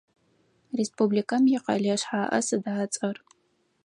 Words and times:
Республикэм 0.79 1.43
икъэлэ 1.55 1.95
шъхьаӏэ 2.01 2.39
сыда 2.47 2.73
ыцӏэр? 2.85 3.17